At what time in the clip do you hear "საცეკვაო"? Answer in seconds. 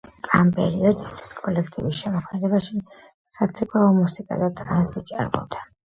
3.35-3.93